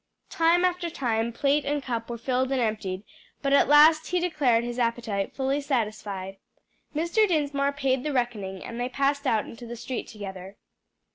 [0.31, 3.03] Time after time plate and cup were filled and emptied,
[3.43, 6.37] but at last he declared his appetite fully satisfied.
[6.95, 7.27] Mr.
[7.27, 10.57] Dinsmore paid the reckoning, and they passed out into the street together.